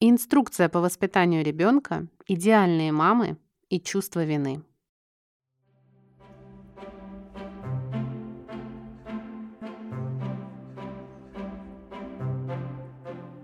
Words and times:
Инструкция 0.00 0.68
по 0.68 0.80
воспитанию 0.80 1.42
ребенка, 1.42 2.06
идеальные 2.28 2.92
мамы 2.92 3.36
и 3.68 3.80
чувство 3.80 4.24
вины. 4.24 4.62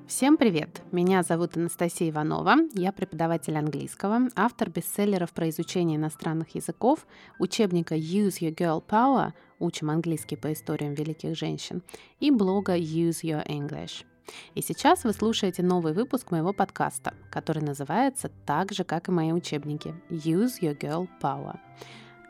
Всем 0.06 0.36
привет! 0.36 0.80
Меня 0.92 1.24
зовут 1.24 1.56
Анастасия 1.56 2.10
Иванова, 2.10 2.54
я 2.74 2.92
преподаватель 2.92 3.56
английского, 3.56 4.28
автор 4.36 4.70
бестселлеров 4.70 5.32
про 5.32 5.48
изучение 5.48 5.96
иностранных 5.96 6.54
языков, 6.54 7.04
учебника 7.40 7.96
Use 7.96 8.38
Your 8.38 8.54
Girl 8.54 8.80
Power 8.86 9.32
«Учим 9.58 9.90
английский 9.90 10.36
по 10.36 10.52
историям 10.52 10.94
великих 10.94 11.36
женщин» 11.36 11.82
и 12.20 12.30
блога 12.30 12.76
Use 12.76 13.24
Your 13.24 13.44
English– 13.44 14.04
и 14.54 14.62
сейчас 14.62 15.04
вы 15.04 15.12
слушаете 15.12 15.62
новый 15.62 15.92
выпуск 15.92 16.30
моего 16.30 16.52
подкаста, 16.52 17.14
который 17.30 17.62
называется 17.62 18.30
так 18.46 18.72
же, 18.72 18.84
как 18.84 19.08
и 19.08 19.12
мои 19.12 19.32
учебники 19.32 19.94
Use 20.10 20.60
Your 20.60 20.78
Girl 20.78 21.08
Power. 21.20 21.58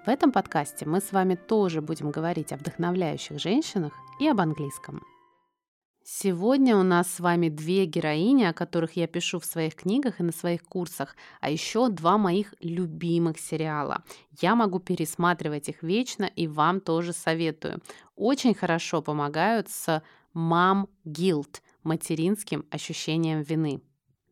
В 0.04 0.08
этом 0.08 0.32
подкасте 0.32 0.84
мы 0.84 1.00
с 1.00 1.12
вами 1.12 1.34
тоже 1.34 1.80
будем 1.80 2.10
говорить 2.10 2.52
о 2.52 2.56
вдохновляющих 2.56 3.40
женщинах 3.40 3.92
и 4.20 4.28
об 4.28 4.40
английском. 4.40 5.02
Сегодня 6.06 6.76
у 6.76 6.82
нас 6.82 7.10
с 7.10 7.20
вами 7.20 7.48
две 7.48 7.86
героини, 7.86 8.44
о 8.44 8.52
которых 8.52 8.92
я 8.92 9.06
пишу 9.06 9.40
в 9.40 9.46
своих 9.46 9.74
книгах 9.74 10.20
и 10.20 10.22
на 10.22 10.32
своих 10.32 10.62
курсах, 10.62 11.16
а 11.40 11.48
еще 11.48 11.88
два 11.88 12.18
моих 12.18 12.54
любимых 12.60 13.38
сериала. 13.38 14.04
Я 14.38 14.54
могу 14.54 14.80
пересматривать 14.80 15.70
их 15.70 15.82
вечно 15.82 16.24
и 16.24 16.46
вам 16.46 16.82
тоже 16.82 17.14
советую. 17.14 17.80
Очень 18.16 18.54
хорошо 18.54 19.00
помогают 19.00 19.70
с 19.70 20.02
Mom 20.34 20.88
Guilt– 21.06 21.62
материнским 21.84 22.66
ощущением 22.70 23.42
вины. 23.42 23.80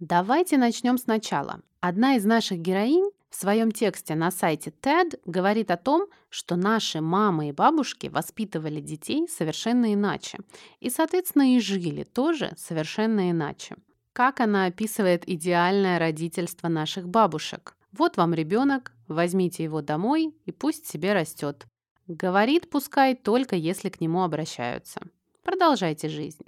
Давайте 0.01 0.59
начнем 0.59 0.98
сначала. 0.98 1.60
Одна 1.80 2.16
из 2.16 2.24
наших 2.24 2.59
героинь 2.59 3.10
в 3.30 3.37
своем 3.37 3.73
тексте 3.73 4.15
на 4.15 4.30
сайте 4.30 4.73
TED 4.82 5.18
говорит 5.24 5.71
о 5.71 5.76
том, 5.76 6.07
что 6.29 6.57
наши 6.57 7.01
мамы 7.01 7.49
и 7.49 7.52
бабушки 7.52 8.09
воспитывали 8.09 8.80
детей 8.80 9.26
совершенно 9.26 9.95
иначе. 9.95 10.38
И, 10.80 10.91
соответственно, 10.91 11.54
и 11.54 11.60
жили 11.60 12.04
тоже 12.04 12.52
совершенно 12.57 13.30
иначе. 13.30 13.76
Как 14.13 14.41
она 14.41 14.66
описывает 14.66 15.26
идеальное 15.26 15.98
родительство 15.98 16.69
наших 16.69 17.09
бабушек? 17.09 17.74
Вот 17.93 18.16
вам 18.19 18.35
ребенок, 18.35 18.93
возьмите 19.09 19.65
его 19.65 19.80
домой 19.80 20.35
и 20.45 20.52
пусть 20.52 20.87
себе 20.87 21.15
растет. 21.15 21.66
Говорит 22.07 22.69
пускай 22.69 23.15
только 23.15 23.57
если 23.57 23.88
к 23.88 24.01
нему 24.01 24.23
обращаются. 24.23 25.01
Продолжайте 25.43 26.09
жизнь. 26.09 26.45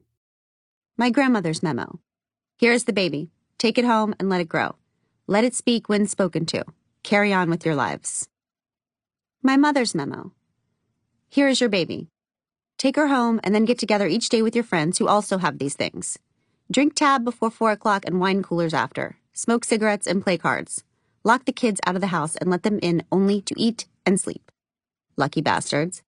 My 0.97 1.09
grandmother's 1.09 1.63
memo. 1.63 1.99
Here 2.57 2.73
is 2.73 2.83
the 2.83 2.93
baby. 2.93 3.29
Take 3.57 3.77
it 3.77 3.85
home 3.85 4.13
and 4.19 4.29
let 4.29 4.41
it 4.41 4.49
grow. 4.49 4.75
Let 5.27 5.43
it 5.43 5.55
speak 5.55 5.87
when 5.87 6.07
spoken 6.07 6.45
to. 6.47 6.65
Carry 7.03 7.31
on 7.31 7.49
with 7.49 7.65
your 7.65 7.75
lives. 7.75 8.27
My 9.41 9.55
mother's 9.55 9.95
memo. 9.95 10.33
Here 11.29 11.47
is 11.47 11.61
your 11.61 11.69
baby. 11.69 12.09
Take 12.77 12.95
her 12.95 13.07
home 13.07 13.39
and 13.43 13.55
then 13.55 13.65
get 13.65 13.79
together 13.79 14.07
each 14.07 14.29
day 14.29 14.41
with 14.41 14.55
your 14.55 14.63
friends 14.63 14.97
who 14.97 15.07
also 15.07 15.37
have 15.37 15.57
these 15.57 15.75
things. 15.75 16.19
Drink 16.71 16.95
tab 16.95 17.23
before 17.23 17.49
4 17.49 17.71
o'clock 17.71 18.03
and 18.05 18.19
wine 18.19 18.43
coolers 18.43 18.73
after. 18.73 19.17
Smoke 19.33 19.63
cigarettes 19.63 20.07
and 20.07 20.23
play 20.23 20.37
cards. 20.37 20.83
Lock 21.23 21.45
the 21.45 21.51
kids 21.51 21.79
out 21.85 21.95
of 21.95 22.01
the 22.01 22.07
house 22.07 22.35
and 22.35 22.49
let 22.49 22.63
them 22.63 22.79
in 22.81 23.03
only 23.11 23.41
to 23.41 23.53
eat 23.57 23.87
and 24.05 24.19
sleep. 24.19 24.51
Lucky 25.15 25.41
bastards. 25.41 26.01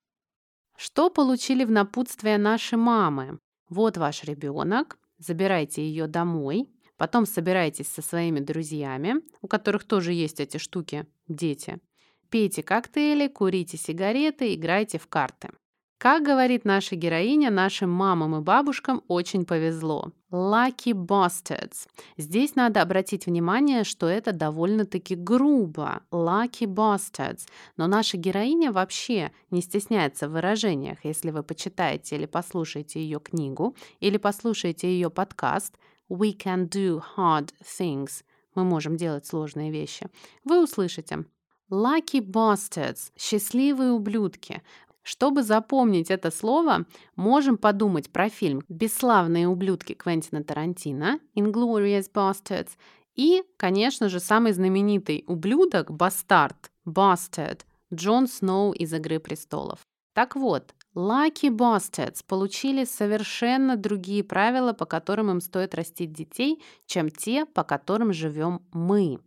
Что 0.77 1.09
получили 1.09 1.63
в 1.63 1.71
напутствие 1.71 2.37
наши 2.37 2.75
мамы? 2.75 3.39
Вот 3.68 3.96
ваш 3.96 4.24
ребенок, 4.24 4.98
забирайте 5.18 5.82
ее 5.82 6.06
домой, 6.06 6.68
потом 6.96 7.26
собирайтесь 7.26 7.88
со 7.88 8.02
своими 8.02 8.40
друзьями, 8.40 9.16
у 9.42 9.48
которых 9.48 9.84
тоже 9.84 10.12
есть 10.12 10.40
эти 10.40 10.58
штуки, 10.58 11.06
дети. 11.28 11.80
Пейте 12.30 12.62
коктейли, 12.62 13.28
курите 13.28 13.76
сигареты, 13.76 14.54
играйте 14.54 14.98
в 14.98 15.06
карты. 15.08 15.50
Как 15.98 16.22
говорит 16.22 16.66
наша 16.66 16.94
героиня, 16.94 17.50
нашим 17.50 17.90
мамам 17.90 18.36
и 18.36 18.40
бабушкам 18.40 19.02
очень 19.08 19.46
повезло. 19.46 20.12
Lucky 20.30 20.92
bastards. 20.92 21.88
Здесь 22.18 22.54
надо 22.54 22.82
обратить 22.82 23.24
внимание, 23.24 23.82
что 23.82 24.06
это 24.06 24.32
довольно-таки 24.32 25.14
грубо. 25.14 26.02
Lucky 26.10 26.66
bastards. 26.66 27.48
Но 27.78 27.86
наша 27.86 28.18
героиня 28.18 28.72
вообще 28.72 29.32
не 29.50 29.62
стесняется 29.62 30.28
в 30.28 30.32
выражениях. 30.32 30.98
Если 31.02 31.30
вы 31.30 31.42
почитаете 31.42 32.16
или 32.16 32.26
послушаете 32.26 33.00
ее 33.00 33.18
книгу, 33.18 33.74
или 34.00 34.18
послушаете 34.18 34.88
ее 34.88 35.08
подкаст 35.08 35.78
We 36.10 36.36
can 36.36 36.68
do 36.68 37.02
hard 37.16 37.54
things. 37.62 38.22
Мы 38.54 38.64
можем 38.64 38.96
делать 38.96 39.26
сложные 39.26 39.70
вещи. 39.70 40.08
Вы 40.44 40.62
услышите 40.62 41.24
Lucky 41.70 42.20
bastards– 42.20 43.10
счастливые 43.18 43.90
ублюдки. 43.90 44.62
Чтобы 45.06 45.44
запомнить 45.44 46.10
это 46.10 46.32
слово, 46.32 46.84
можем 47.14 47.58
подумать 47.58 48.10
про 48.10 48.28
фильм 48.28 48.64
«Бесславные 48.68 49.46
ублюдки» 49.46 49.92
Квентина 49.92 50.42
Тарантино 50.42 51.20
«Inglorious 51.36 52.10
Bastards» 52.12 52.70
и, 53.14 53.44
конечно 53.56 54.08
же, 54.08 54.18
самый 54.18 54.50
знаменитый 54.50 55.22
ублюдок, 55.28 55.92
бастард, 55.92 56.72
bastard, 56.84 57.60
Джон 57.94 58.26
Сноу 58.26 58.72
из 58.72 58.92
«Игры 58.92 59.20
престолов». 59.20 59.78
Так 60.12 60.34
вот, 60.34 60.74
Lucky 60.96 61.50
Bastards 61.50 62.24
получили 62.26 62.82
совершенно 62.84 63.76
другие 63.76 64.24
правила, 64.24 64.72
по 64.72 64.86
которым 64.86 65.30
им 65.30 65.40
стоит 65.40 65.76
растить 65.76 66.12
детей, 66.12 66.60
чем 66.86 67.10
те, 67.10 67.46
по 67.46 67.62
которым 67.62 68.12
живем 68.12 68.60
мы. 68.72 69.20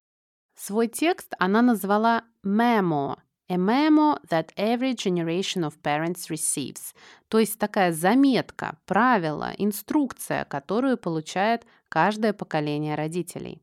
Свой 0.57 0.89
текст 0.89 1.33
она 1.39 1.61
назвала 1.61 2.25
«memo», 2.43 3.15
A 3.48 3.58
memo 3.58 4.16
that 4.30 4.52
every 4.56 4.94
generation 4.94 5.64
of 5.64 5.82
parents 5.82 6.30
receives. 6.30 6.94
То 7.28 7.38
есть 7.38 7.58
такая 7.58 7.92
заметка, 7.92 8.78
правило, 8.86 9.52
инструкция, 9.58 10.46
которую 10.46 10.96
получает 10.96 11.66
каждое 11.90 12.32
поколение 12.32 12.94
родителей. 12.94 13.60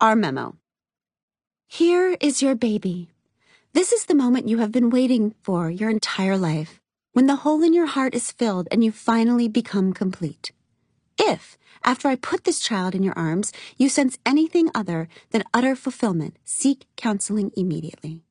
Our 0.00 0.14
memo. 0.14 0.56
Here 1.68 2.16
is 2.20 2.40
your 2.40 2.54
baby. 2.54 3.10
This 3.74 3.92
is 3.92 4.06
the 4.06 4.14
moment 4.14 4.48
you 4.48 4.58
have 4.58 4.70
been 4.70 4.90
waiting 4.90 5.34
for 5.42 5.68
your 5.70 5.90
entire 5.90 6.38
life, 6.38 6.80
when 7.12 7.26
the 7.26 7.42
hole 7.42 7.64
in 7.64 7.74
your 7.74 7.86
heart 7.86 8.14
is 8.14 8.30
filled 8.30 8.68
and 8.70 8.84
you 8.84 8.92
finally 8.92 9.48
become 9.48 9.92
complete. 9.92 10.52
If, 11.18 11.58
after 11.84 12.06
I 12.06 12.14
put 12.14 12.44
this 12.44 12.60
child 12.60 12.94
in 12.94 13.02
your 13.02 13.18
arms, 13.18 13.52
you 13.76 13.88
sense 13.88 14.18
anything 14.24 14.70
other 14.72 15.08
than 15.30 15.42
utter 15.52 15.74
fulfillment, 15.74 16.36
seek 16.44 16.86
counseling 16.96 17.50
immediately. 17.56 18.22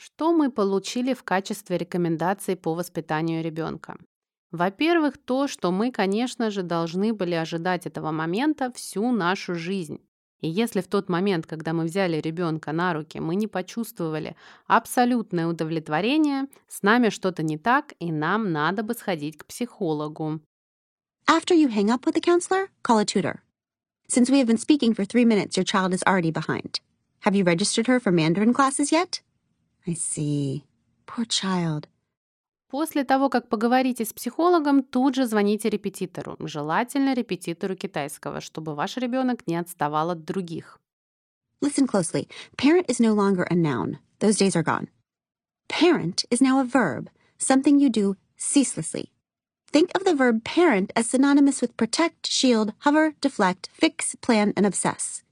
Что 0.00 0.32
мы 0.32 0.48
получили 0.52 1.12
в 1.12 1.24
качестве 1.24 1.76
рекомендаций 1.76 2.54
по 2.54 2.74
воспитанию 2.74 3.42
ребенка? 3.42 3.96
Во-первых, 4.52 5.18
то, 5.18 5.48
что 5.48 5.72
мы, 5.72 5.90
конечно 5.90 6.50
же, 6.50 6.62
должны 6.62 7.12
были 7.12 7.34
ожидать 7.34 7.84
этого 7.84 8.12
момента 8.12 8.70
всю 8.72 9.10
нашу 9.10 9.56
жизнь. 9.56 10.00
И 10.40 10.48
если 10.48 10.82
в 10.82 10.86
тот 10.86 11.08
момент, 11.08 11.48
когда 11.48 11.72
мы 11.72 11.82
взяли 11.82 12.20
ребенка 12.20 12.70
на 12.70 12.94
руки, 12.94 13.18
мы 13.18 13.34
не 13.34 13.48
почувствовали 13.48 14.36
абсолютное 14.68 15.48
удовлетворение, 15.48 16.46
с 16.68 16.82
нами 16.82 17.08
что-то 17.08 17.42
не 17.42 17.58
так, 17.58 17.92
и 17.98 18.12
нам 18.12 18.52
надо 18.52 18.84
бы 18.84 18.94
сходить 18.94 19.36
к 19.36 19.46
психологу. 19.46 20.38
After 21.26 21.56
you 21.56 21.74
hang 21.74 21.90
up 21.90 22.06
with 22.06 22.16
a 22.16 22.20
counselor, 22.20 22.68
call 22.84 22.98
a 22.98 23.04
tutor. 23.04 23.42
Since 24.06 24.30
we 24.30 24.38
have 24.38 24.46
been 24.46 24.58
speaking 24.58 24.94
for 24.94 25.04
three 25.04 25.24
minutes, 25.24 25.56
your 25.56 25.64
child 25.64 25.92
is 25.92 26.04
already 26.04 26.30
behind. 26.30 26.78
Have 27.22 27.34
you 27.34 27.42
registered 27.42 27.88
her 27.88 27.98
for 27.98 28.12
Mandarin 28.12 28.54
classes 28.54 28.92
yet? 28.92 29.22
I 29.85 29.93
see. 29.93 30.63
Poor 31.05 31.25
child. 31.25 31.87
После 32.69 33.03
того, 33.03 33.29
как 33.29 33.49
поговорите 33.49 34.03
с 34.03 34.13
психологом, 34.13 34.81
тут 34.81 35.13
же 35.13 35.27
звоните 35.27 35.69
репетитору, 35.69 36.37
желательно 36.39 37.13
репетитору 37.13 37.75
китайского, 37.75 38.41
чтобы 38.41 38.73
ваш 38.73 38.97
ребенок 38.97 39.45
не 39.45 39.57
отставал 39.57 40.09
от 40.09 40.25
других. 40.25 40.79
Listen 41.61 41.85
closely. 41.85 42.27
Parent 42.57 42.87
is 42.87 42.99
no 42.99 43.13
longer 43.13 43.43
a 43.43 43.55
noun. 43.55 43.99
Those 44.19 44.37
days 44.37 44.55
are 44.55 44.63
gone. 44.63 44.87
Parent 45.69 46.25
is 46.31 46.41
now 46.41 46.59
a 46.59 46.65
verb, 46.65 47.09
something 47.37 47.79
you 47.79 47.89
do 47.89 48.15
ceaselessly. 48.37 49.11
Think 49.71 49.91
of 49.95 50.03
the 50.03 50.15
verb 50.15 50.43
parent 50.43 50.91
as 50.95 51.09
synonymous 51.09 51.61
with 51.61 51.77
protect, 51.77 52.27
shield, 52.27 52.73
hover, 52.79 53.13
deflect, 53.21 53.69
fix, 53.73 54.15
plan, 54.15 54.53
and 54.55 54.65
obsess. 54.65 55.23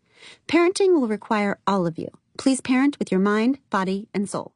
Parenting 0.47 0.93
will 0.93 1.07
require 1.07 1.59
all 1.67 1.85
of 1.85 1.97
you. 1.97 2.09
Please 2.37 2.61
parent 2.61 2.97
with 2.99 3.11
your 3.11 3.21
mind, 3.21 3.59
body, 3.69 4.07
and 4.13 4.27
soul. 4.27 4.53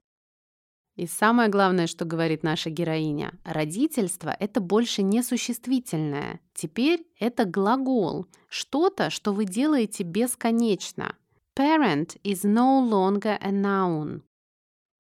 И 0.95 1.07
самое 1.07 1.49
главное, 1.49 1.87
что 1.87 2.05
говорит 2.05 2.41
наша 2.41 2.69
героиня, 2.69 3.33
родительство – 3.43 4.39
это 4.39 4.61
больше 4.61 5.03
не 5.03 5.21
существительное. 5.23 6.39
Теперь 6.53 7.05
это 7.19 7.43
глагол, 7.43 8.27
что-то, 8.47 9.09
что 9.09 9.33
вы 9.33 9.43
делаете 9.45 10.03
бесконечно. 10.03 11.15
Parent 11.53 12.17
is 12.23 12.43
no 12.43 12.79
longer 12.79 13.37
a 13.41 13.51
noun. 13.51 14.21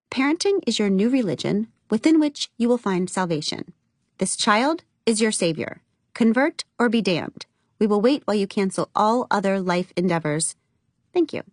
Parenting 0.10 0.62
is 0.66 0.80
your 0.80 0.90
new 0.90 1.10
religion 1.10 1.68
within 1.90 2.20
which 2.20 2.50
you 2.58 2.68
will 2.68 2.80
find 2.80 3.08
salvation. 3.10 3.74
This 4.18 4.36
child 4.36 4.84
is 5.06 5.22
your 5.22 5.32
savior. 5.32 5.82
Convert 6.14 6.66
or 6.80 6.90
be 6.90 7.02
damned. 7.02 7.46
We 7.80 7.88
will 7.88 8.02
wait 8.02 8.24
while 8.26 8.36
you 8.36 8.48
cancel 8.48 8.90
all 8.96 9.28
other 9.30 9.60
life 9.60 9.92
endeavors. 9.96 10.56
Thank 11.14 11.34
you. 11.34 11.44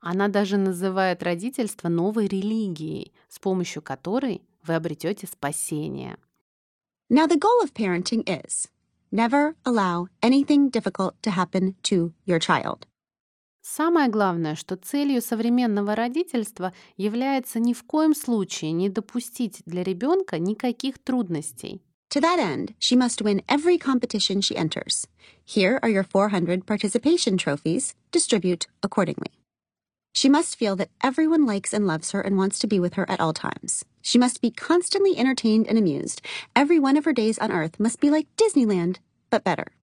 Она 0.00 0.28
даже 0.28 0.56
называет 0.56 1.22
родительство 1.22 1.88
новой 1.88 2.26
религией, 2.28 3.12
с 3.28 3.38
помощью 3.38 3.82
которой 3.82 4.42
вы 4.64 4.74
обретете 4.74 5.26
спасение. 5.26 6.16
Now, 7.10 7.26
the 7.26 7.38
goal 7.38 7.62
of 7.62 7.72
parenting 7.72 8.22
is 8.24 8.68
never 9.10 9.54
allow 9.64 10.08
anything 10.22 10.70
difficult 10.70 11.14
to 11.22 11.30
happen 11.30 11.74
to 11.84 12.12
your 12.26 12.38
child. 12.38 12.86
Самое 13.60 14.08
главное, 14.08 14.54
что 14.54 14.76
целью 14.76 15.20
современного 15.20 15.94
родительства 15.94 16.72
является 16.96 17.60
ни 17.60 17.74
в 17.74 17.82
коем 17.84 18.14
случае 18.14 18.72
не 18.72 18.88
допустить 18.88 19.62
для 19.66 19.82
ребенка 19.82 20.38
никаких 20.38 20.98
трудностей. 20.98 21.82
To 22.10 22.22
that 22.22 22.38
end, 22.38 22.74
she 22.78 22.96
must 22.96 23.20
win 23.20 23.44
every 23.48 23.76
competition 23.76 24.40
she 24.40 24.56
enters. 24.56 25.06
Here 25.44 25.78
are 25.82 25.90
your 25.90 26.04
400 26.04 26.64
participation 26.64 27.36
trophies. 27.36 27.94
Distribute 28.10 28.66
accordingly. 28.82 29.32
She 30.17 30.29
must 30.29 30.55
feel 30.57 30.75
that 30.75 30.91
everyone 31.01 31.45
likes 31.45 31.73
and 31.73 31.87
loves 31.87 32.11
her 32.11 32.21
and 32.21 32.37
wants 32.37 32.59
to 32.59 32.67
be 32.67 32.79
with 32.79 32.93
her 32.93 33.09
at 33.09 33.19
all 33.19 33.33
times. 33.33 33.83
She 34.01 34.19
must 34.19 34.41
be 34.41 34.51
constantly 34.51 35.17
entertained 35.17 35.67
and 35.67 35.77
amused. 35.77 36.21
Every 36.55 36.79
one 36.79 36.97
of 36.97 37.05
her 37.05 37.13
days 37.13 37.39
on 37.39 37.51
Earth 37.51 37.79
must 37.79 37.99
be 37.99 38.09
like 38.11 38.27
Disneyland, 38.37 38.97
but 39.29 39.43
better. 39.43 39.73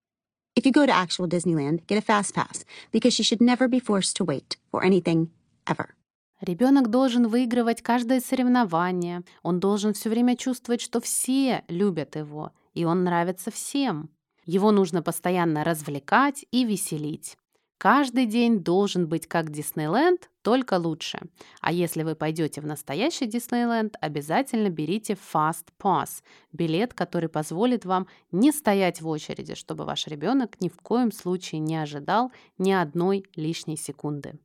If 0.55 0.67
you 0.67 0.73
go 0.73 0.87
to 0.87 0.93
actual 0.93 1.27
Disneyland, 1.27 1.87
get 1.87 1.99
a 1.99 2.03
fast 2.03 2.35
pass 2.35 2.65
because 2.93 3.15
she 3.15 3.23
should 3.23 3.41
never 3.41 3.67
be 3.67 3.81
forced 3.81 4.17
to 4.17 4.25
wait 4.25 4.57
for 4.71 4.85
anything 4.85 5.31
ever. 5.67 5.95
Ребенок 6.41 6.89
должен 6.89 7.29
выигрывать 7.29 7.83
каждое 7.83 8.21
соревнование. 8.21 9.23
Он 9.43 9.61
должен 9.61 9.93
все 9.93 10.09
время 10.09 10.37
чувствовать, 10.37 10.81
что 10.81 11.01
все 11.01 11.65
любят 11.69 12.17
его, 12.17 12.53
и 12.73 12.85
он 12.85 13.05
нравится 13.05 13.51
всем. 13.51 14.09
Его 14.47 14.71
нужно 14.71 15.03
постоянно 15.03 15.65
развлекать 15.65 16.47
и 16.51 16.65
веселить. 16.65 17.37
Каждый 17.86 18.26
день 18.26 18.64
должен 18.64 19.06
быть 19.06 19.28
как 19.28 19.52
Диснейленд, 19.52 20.32
только 20.42 20.80
лучше. 20.80 21.20
А 21.62 21.72
если 21.72 22.02
вы 22.02 22.16
пойдете 22.16 22.60
в 22.60 22.66
настоящий 22.66 23.28
Диснейленд, 23.28 23.96
обязательно 24.02 24.72
берите 24.72 25.14
Fast 25.14 25.66
Pass– 25.80 26.24
билет, 26.52 26.96
который 26.96 27.30
позволит 27.30 27.86
вам 27.86 28.08
не 28.32 28.52
стоять 28.52 29.02
в 29.02 29.08
очереди, 29.08 29.54
чтобы 29.54 29.86
ваш 29.86 30.08
ребенок 30.08 30.60
ни 30.62 30.68
в 30.68 30.78
коем 30.78 31.12
случае 31.12 31.60
не 31.60 31.76
ожидал 31.76 32.32
ни 32.58 32.72
одной 32.72 33.24
лишней 33.36 33.78
секунды. 33.78 34.40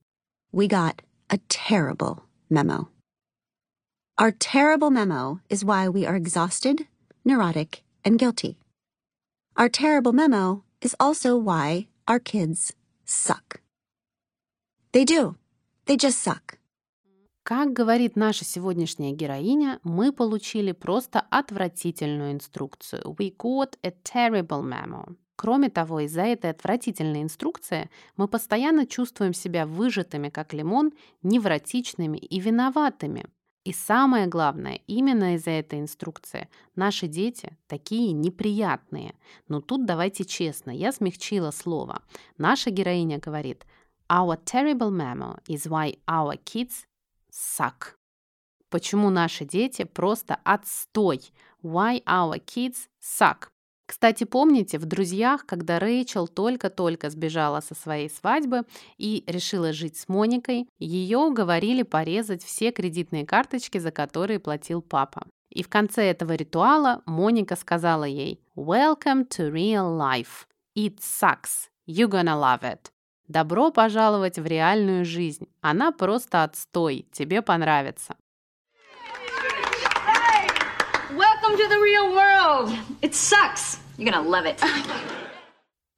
We 0.53 0.69
got 0.69 0.97
a 1.31 1.39
terrible 1.49 2.19
memo. 2.51 2.89
Our 4.19 4.33
terrible 4.33 4.91
memo 4.91 5.41
is 5.49 5.65
why 5.65 5.89
we 5.89 6.05
are 6.05 6.15
exhausted, 6.15 6.87
neurotic, 7.25 7.85
and 8.05 8.19
guilty. 8.19 8.59
Our 9.57 9.71
terrible 9.71 10.13
memo 10.13 10.63
is 10.83 10.95
also 11.01 11.39
why 11.39 11.87
our 12.07 12.19
kids 12.19 12.75
suck. 13.11 13.61
They 14.93 15.05
do. 15.05 15.37
They 15.87 15.97
just 15.97 16.23
suck. 16.23 16.59
Как 17.43 17.73
говорит 17.73 18.17
наша 18.17 18.45
сегодняшняя 18.45 19.13
героиня, 19.13 19.81
мы 19.83 20.13
получили 20.13 20.73
просто 20.73 21.21
отвратительную 21.31 22.33
инструкцию. 22.33 23.03
We 23.19 23.35
got 23.37 23.77
a 23.83 23.93
terrible 24.05 24.63
memo. 24.63 25.17
Кроме 25.37 25.71
того, 25.71 26.01
из-за 26.01 26.23
этой 26.23 26.51
отвратительной 26.51 27.23
инструкции 27.23 27.91
мы 28.17 28.29
постоянно 28.29 28.87
чувствуем 28.87 29.33
себя 29.33 29.67
выжатыми, 29.67 30.29
как 30.29 30.53
лимон, 30.53 30.93
невротичными 31.23 32.19
и 32.19 32.41
виноватыми. 32.41 33.25
И 33.65 33.73
самое 33.75 34.27
главное, 34.27 34.81
именно 34.87 35.35
из-за 35.35 35.51
этой 35.51 35.81
инструкции 35.81 36.49
наши 36.77 37.07
дети 37.07 37.57
такие 37.67 38.13
неприятные. 38.13 39.15
Но 39.49 39.61
тут 39.61 39.85
давайте 39.85 40.25
честно, 40.25 40.71
я 40.71 40.93
смягчила 40.93 41.51
слово. 41.51 42.03
Наша 42.39 42.71
героиня 42.71 43.19
говорит 43.19 43.67
«Our 44.09 44.43
terrible 44.45 44.91
memo 44.91 45.39
is 45.47 45.69
why 45.69 45.99
our 46.07 46.41
kids 46.43 46.87
suck». 47.31 47.97
Почему 48.71 49.11
наши 49.11 49.45
дети 49.45 49.85
просто 49.85 50.39
отстой? 50.45 51.21
Why 51.63 52.03
our 52.05 52.39
kids 52.43 52.89
suck? 52.99 53.51
Кстати, 53.91 54.23
помните, 54.23 54.79
в 54.79 54.85
«Друзьях», 54.85 55.45
когда 55.47 55.81
Рэйчел 55.81 56.29
только-только 56.29 57.11
сбежала 57.11 57.61
со 57.61 57.75
своей 57.75 58.09
свадьбы 58.09 58.63
и 58.99 59.25
решила 59.27 59.73
жить 59.73 59.97
с 59.97 60.09
Моникой, 60.09 60.69
ее 60.79 61.19
уговорили 61.19 61.83
порезать 61.83 62.45
все 62.45 62.71
кредитные 62.71 63.27
карточки, 63.27 63.79
за 63.79 63.91
которые 63.91 64.39
платил 64.39 64.81
папа. 64.81 65.27
И 65.49 65.65
в 65.65 65.69
конце 65.69 66.05
этого 66.05 66.35
ритуала 66.35 67.03
Моника 67.05 67.57
сказала 67.57 68.05
ей 68.05 68.41
«Welcome 68.55 69.27
to 69.29 69.51
real 69.51 69.99
life. 69.99 70.47
It 70.79 71.01
sucks. 71.01 71.67
You're 71.89 72.09
gonna 72.09 72.41
love 72.41 72.63
it». 72.63 72.93
Добро 73.27 73.73
пожаловать 73.73 74.39
в 74.39 74.47
реальную 74.47 75.05
жизнь. 75.05 75.49
Она 75.63 75.91
просто 75.91 76.45
отстой. 76.45 77.09
Тебе 77.11 77.43
понравится. 77.43 78.15
Welcome 81.51 81.69
to 81.69 81.75
the 81.75 81.81
real 81.81 82.15
world. 82.15 82.79
It 83.03 83.13
sucks. 83.13 83.81
You're 83.99 84.13
gonna 84.13 84.23
love 84.23 84.47
it. 84.47 84.63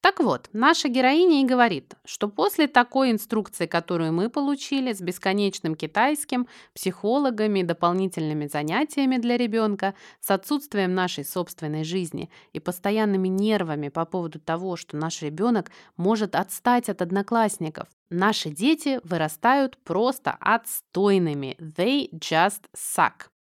Так 0.01 0.19
вот, 0.21 0.49
наша 0.55 0.89
героиня 0.89 1.43
и 1.43 1.45
говорит, 1.45 1.95
что 2.07 2.29
после 2.29 2.69
такой 2.69 3.11
инструкции, 3.11 3.67
которую 3.67 4.15
мы 4.15 4.31
получили 4.31 4.95
с 4.95 5.03
бесконечным 5.03 5.75
китайским, 5.75 6.49
психологами, 6.75 7.63
дополнительными 7.63 8.47
занятиями 8.47 9.19
для 9.19 9.37
ребенка, 9.37 9.95
с 10.21 10.31
отсутствием 10.31 10.95
нашей 10.95 11.25
собственной 11.25 11.85
жизни 11.85 12.31
и 12.55 12.59
постоянными 12.59 13.29
нервами 13.29 13.91
по 13.91 14.07
поводу 14.07 14.41
того, 14.41 14.77
что 14.77 14.97
наш 14.97 15.21
ребенок 15.21 15.71
может 15.99 16.35
отстать 16.35 16.89
от 16.89 17.03
одноклассников, 17.03 17.89
наши 18.09 18.49
дети 18.49 19.01
вырастают 19.05 19.77
просто 19.85 20.35
отстойными. 20.41 21.59
They 21.61 22.09
just 22.11 22.63
suck. 22.75 23.32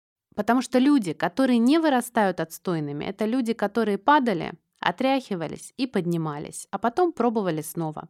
Потому 0.42 0.64
что 0.64 0.80
люди, 0.80 1.14
которые 1.14 1.60
не 1.60 1.78
вырастают 1.78 2.40
отстойными, 2.40 3.06
это 3.06 3.26
люди, 3.26 3.54
которые 3.54 4.00
падали, 4.00 4.54
отряхивались 4.80 5.72
и 5.78 5.86
поднимались, 5.86 6.68
а 6.72 6.80
потом 6.80 7.14
пробовали 7.14 7.62
снова. 7.62 8.10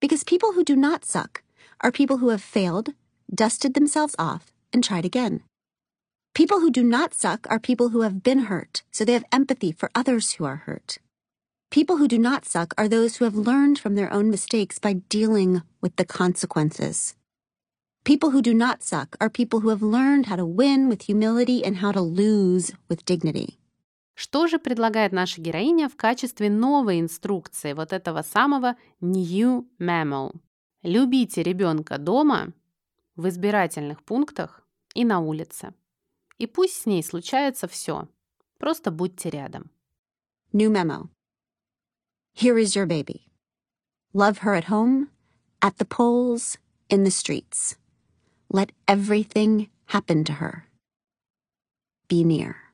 Because 0.00 0.22
people 0.22 0.52
who 0.52 0.62
do 0.62 0.76
not 0.76 1.04
suck 1.04 1.42
are 1.82 1.90
people 1.90 2.18
who 2.18 2.28
have 2.28 2.40
failed, 2.40 2.94
dusted 3.28 3.74
themselves 3.74 4.14
off, 4.20 4.52
and 4.72 4.84
tried 4.84 5.04
again. 5.04 5.40
People 6.32 6.60
who 6.60 6.70
do 6.70 6.84
not 6.84 7.12
suck 7.12 7.48
are 7.50 7.58
people 7.58 7.88
who 7.88 8.02
have 8.02 8.22
been 8.22 8.44
hurt, 8.44 8.84
so 8.92 9.04
they 9.04 9.14
have 9.14 9.24
empathy 9.32 9.72
for 9.72 9.90
others 9.96 10.34
who 10.34 10.44
are 10.44 10.62
hurt. 10.64 10.98
People 11.72 11.96
who 11.96 12.06
do 12.06 12.20
not 12.20 12.44
suck 12.44 12.72
are 12.78 12.86
those 12.86 13.16
who 13.16 13.24
have 13.24 13.34
learned 13.34 13.80
from 13.80 13.96
their 13.96 14.12
own 14.12 14.30
mistakes 14.30 14.78
by 14.78 15.02
dealing 15.08 15.62
with 15.80 15.96
the 15.96 16.04
consequences. 16.04 17.16
People 18.04 18.30
who 18.30 18.40
do 18.40 18.54
not 18.54 18.82
suck 18.82 19.16
are 19.20 19.28
people 19.28 19.60
who 19.60 19.68
have 19.68 19.82
learned 19.82 20.26
how 20.26 20.36
to 20.36 20.46
win 20.46 20.88
with 20.88 21.02
humility 21.02 21.64
and 21.64 21.76
how 21.76 21.92
to 21.92 22.00
lose 22.00 22.72
with 22.88 23.04
dignity. 23.04 23.58
Что 24.14 24.46
же 24.48 24.58
предлагает 24.58 25.12
наша 25.12 25.40
героиня 25.40 25.88
в 25.88 25.96
качестве 25.96 26.50
новой 26.50 27.00
инструкции 27.00 27.72
вот 27.72 27.92
этого 27.92 28.22
самого 28.22 28.76
New 29.00 29.66
Memo? 29.78 30.34
Любите 30.82 31.42
ребенка 31.42 31.98
дома, 31.98 32.52
в 33.18 33.28
избирательных 33.28 34.02
пунктах 34.04 34.62
и 34.94 35.04
на 35.04 35.20
улице. 35.20 35.74
И 36.38 36.46
пусть 36.46 36.82
с 36.82 36.86
ней 36.86 37.02
случается 37.02 37.66
все. 37.66 38.08
Просто 38.58 38.90
будьте 38.90 39.28
рядом. 39.28 39.70
New 40.52 40.70
memo. 40.70 41.08
Here 42.34 42.56
is 42.56 42.74
your 42.76 42.86
baby. 42.86 43.26
Love 44.14 44.38
her 44.38 44.54
at 44.54 44.68
home, 44.68 45.08
at 45.60 45.76
the 45.78 45.84
polls, 45.84 46.56
in 46.88 47.04
the 47.04 47.10
streets. 47.10 47.76
Let 48.50 48.72
everything 48.86 49.68
happen 49.86 50.24
to 50.24 50.32
her. 50.34 50.66
Be 52.08 52.24
near. 52.24 52.67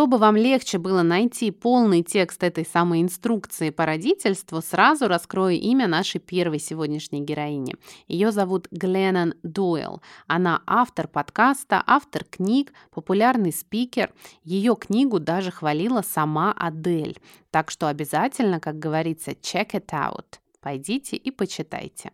Чтобы 0.00 0.16
вам 0.16 0.34
легче 0.34 0.78
было 0.78 1.02
найти 1.02 1.50
полный 1.50 2.02
текст 2.02 2.42
этой 2.42 2.64
самой 2.64 3.02
инструкции 3.02 3.68
по 3.68 3.84
родительству, 3.84 4.62
сразу 4.62 5.08
раскрою 5.08 5.60
имя 5.60 5.86
нашей 5.86 6.20
первой 6.20 6.58
сегодняшней 6.58 7.20
героини. 7.20 7.74
Ее 8.08 8.32
зовут 8.32 8.66
Гленнон 8.70 9.34
Дойл. 9.42 10.00
Она 10.26 10.62
автор 10.66 11.06
подкаста, 11.06 11.84
автор 11.86 12.24
книг, 12.24 12.72
популярный 12.90 13.52
спикер. 13.52 14.10
Ее 14.42 14.74
книгу 14.74 15.20
даже 15.20 15.50
хвалила 15.50 16.00
сама 16.00 16.54
Адель. 16.56 17.18
Так 17.50 17.70
что 17.70 17.86
обязательно, 17.86 18.58
как 18.58 18.78
говорится, 18.78 19.32
check 19.32 19.72
it 19.72 19.88
out. 19.88 20.38
Пойдите 20.62 21.16
и 21.16 21.30
почитайте. 21.30 22.10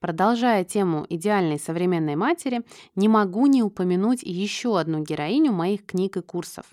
Продолжая 0.00 0.64
тему 0.64 1.04
идеальной 1.10 1.58
современной 1.58 2.16
матери, 2.16 2.62
не 2.96 3.06
могу 3.06 3.44
не 3.46 3.62
упомянуть 3.62 4.22
еще 4.22 4.78
одну 4.78 5.02
героиню 5.02 5.52
моих 5.52 5.84
книг 5.84 6.16
и 6.16 6.22
курсов. 6.22 6.64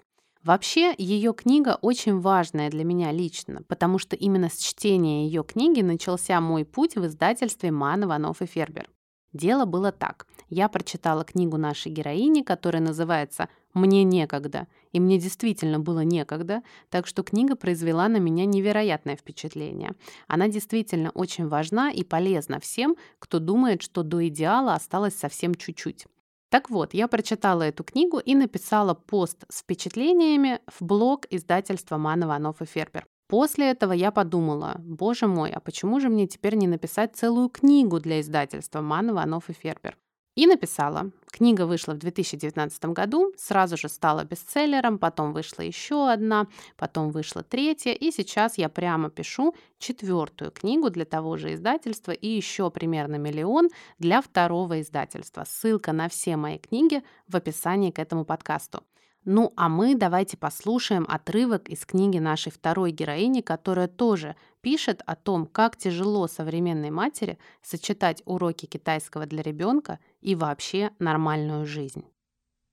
Вообще, 0.44 0.96
ее 0.98 1.34
книга 1.34 1.78
очень 1.82 2.22
важная 2.22 2.70
для 2.70 2.86
меня 2.86 3.12
лично, 3.12 3.64
потому 3.68 4.00
что 4.00 4.16
именно 4.16 4.50
с 4.50 4.58
чтения 4.58 5.26
ее 5.26 5.44
книги 5.44 5.82
начался 5.82 6.40
мой 6.40 6.64
путь 6.64 6.96
в 6.96 7.06
издательстве 7.06 7.70
«Ман, 7.70 8.06
Иванов 8.06 8.42
и 8.42 8.46
Фербер». 8.46 8.90
Дело 9.34 9.66
было 9.66 9.92
так. 9.92 10.26
Я 10.48 10.70
прочитала 10.70 11.26
книгу 11.26 11.58
нашей 11.58 11.92
героини, 11.92 12.44
которая 12.44 12.82
называется 12.82 13.50
«Мне 13.78 14.04
некогда». 14.04 14.68
И 14.92 15.00
мне 15.00 15.20
действительно 15.20 15.80
было 15.80 16.02
некогда, 16.02 16.64
так 16.90 17.08
что 17.08 17.24
книга 17.24 17.56
произвела 17.56 18.08
на 18.08 18.18
меня 18.18 18.46
невероятное 18.46 19.16
впечатление. 19.16 19.92
Она 20.28 20.48
действительно 20.48 21.12
очень 21.12 21.48
важна 21.48 21.92
и 21.92 22.04
полезна 22.04 22.60
всем, 22.60 22.96
кто 23.20 23.40
думает, 23.40 23.82
что 23.84 24.04
до 24.04 24.28
идеала 24.28 24.74
осталось 24.74 25.16
совсем 25.16 25.54
чуть-чуть. 25.56 26.08
Так 26.50 26.70
вот, 26.70 26.94
я 26.94 27.08
прочитала 27.08 27.64
эту 27.64 27.84
книгу 27.84 28.20
и 28.20 28.34
написала 28.34 28.94
пост 28.94 29.44
с 29.50 29.60
впечатлениями 29.60 30.60
в 30.68 30.84
блог 30.84 31.26
издательства 31.30 31.98
«Ман, 31.98 32.24
Иванов 32.24 32.62
и 32.62 32.66
Фербер». 32.66 33.06
После 33.28 33.70
этого 33.70 33.92
я 33.92 34.12
подумала, 34.12 34.76
боже 34.80 35.28
мой, 35.28 35.52
а 35.52 35.60
почему 35.60 36.00
же 36.00 36.08
мне 36.08 36.28
теперь 36.28 36.56
не 36.56 36.68
написать 36.68 37.18
целую 37.18 37.50
книгу 37.50 38.00
для 38.00 38.22
издательства 38.22 38.80
«Ман, 38.80 39.10
Иванов 39.10 39.50
и 39.50 39.54
Фербер»? 39.54 39.98
И 40.38 40.46
написала. 40.46 41.10
Книга 41.32 41.66
вышла 41.66 41.94
в 41.94 41.98
2019 41.98 42.86
году, 42.86 43.34
сразу 43.38 43.76
же 43.76 43.90
стала 43.90 44.24
бестселлером, 44.24 45.00
потом 45.00 45.34
вышла 45.34 45.64
еще 45.64 46.12
одна, 46.12 46.46
потом 46.76 47.10
вышла 47.10 47.42
третья, 47.42 47.92
и 47.92 48.12
сейчас 48.12 48.60
я 48.60 48.70
прямо 48.70 49.10
пишу 49.10 49.56
четвертую 49.80 50.52
книгу 50.52 50.92
для 50.92 51.06
того 51.06 51.38
же 51.38 51.56
издательства 51.56 52.12
и 52.12 52.28
еще 52.28 52.70
примерно 52.70 53.16
миллион 53.16 53.70
для 53.98 54.22
второго 54.22 54.80
издательства. 54.80 55.44
Ссылка 55.44 55.92
на 55.92 56.08
все 56.08 56.38
мои 56.38 56.60
книги 56.60 57.02
в 57.28 57.36
описании 57.36 57.90
к 57.90 57.98
этому 57.98 58.24
подкасту. 58.24 58.84
Ну 59.30 59.52
а 59.58 59.68
мы 59.68 59.94
давайте 59.94 60.38
послушаем 60.38 61.06
отрывок 61.10 61.68
из 61.68 61.86
книги 61.86 62.18
нашей 62.18 62.50
второй 62.50 62.92
героини, 62.92 63.42
которая 63.42 63.90
тоже 63.90 64.38
пишет 64.62 65.02
о 65.06 65.18
том, 65.18 65.46
как 65.46 65.76
тяжело 65.76 66.30
современной 66.30 66.92
матери 66.92 67.38
сочетать 67.62 68.24
уроки 68.24 68.68
китайского 68.68 69.26
для 69.26 69.42
ребенка 69.44 70.00
и 70.22 70.34
вообще 70.34 70.92
нормальную 71.00 71.66
жизнь. 71.66 72.06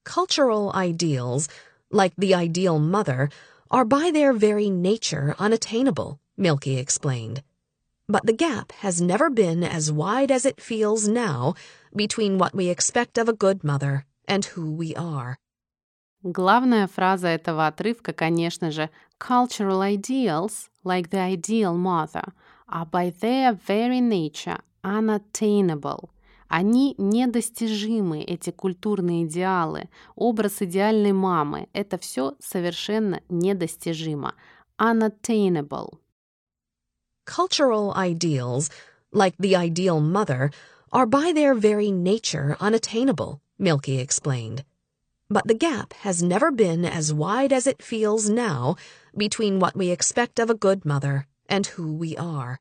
Cultural 0.05 0.73
ideals, 0.73 1.51
like 1.91 2.15
the 2.17 2.33
ideal 2.33 2.79
mother, 2.79 3.33
are 3.69 3.85
by 3.85 4.13
their 4.13 4.33
very 4.33 4.69
nature 4.69 5.35
unattainable, 5.41 6.21
Milky 6.37 6.79
explained. 6.79 7.43
But 8.09 8.27
the 8.27 8.33
gap 8.33 8.71
has 8.81 9.01
never 9.01 9.29
been 9.29 9.65
as 9.65 9.91
wide 9.91 10.31
as 10.31 10.47
it 10.47 10.61
feels 10.61 11.09
now 11.09 11.57
between 11.97 12.39
what 12.39 12.55
we 12.55 12.69
expect 12.69 13.19
of 13.19 13.29
a 13.29 13.33
good 13.33 13.65
mother 13.65 14.05
and 14.29 14.45
who 14.45 14.71
we 14.71 14.95
are. 14.95 15.37
Главная 16.25 16.87
фраза 16.87 17.29
этого 17.29 17.67
отрывка, 17.67 18.15
конечно 18.15 18.71
же, 18.71 18.89
cultural 19.21 19.83
ideals, 19.83 20.71
like 20.83 21.11
the 21.11 21.21
ideal 21.21 21.77
mother, 21.77 22.33
are 22.67 22.89
by 22.91 23.13
their 23.21 23.53
very 23.69 24.01
nature 24.01 24.59
unattainable. 24.83 26.09
Они 26.49 26.95
недостижимы, 26.97 28.23
эти 28.23 28.49
культурные 28.51 29.25
идеалы, 29.27 29.91
образ 30.17 30.63
идеальной 30.63 31.13
мамы. 31.13 31.69
Это 31.75 31.99
все 31.99 32.37
совершенно 32.41 33.21
недостижимо. 33.29 34.35
Unattainable. 34.81 35.99
Cultural 37.27 37.93
ideals, 37.95 38.71
like 39.13 39.35
the 39.39 39.55
ideal 39.55 40.01
mother, 40.01 40.51
are 40.91 41.07
by 41.07 41.33
their 41.35 41.55
very 41.55 41.91
nature 41.91 42.57
unattainable, 42.61 43.41
Milky 43.59 43.99
explained. 43.99 44.65
But 45.35 45.49
the 45.49 45.55
gap 45.69 45.95
has 46.05 46.23
never 46.23 46.53
been 46.53 46.85
as 46.85 47.13
wide 47.13 47.53
as 47.53 47.67
it 47.67 47.83
feels 47.83 48.31
now 48.31 48.77
between 49.17 49.59
what 49.59 49.75
we 49.75 49.91
expect 49.91 50.39
of 50.39 50.49
a 50.49 50.55
good 50.55 50.85
mother 50.85 51.27
and 51.49 51.67
who 51.67 51.93
we 51.93 52.17
are. 52.17 52.61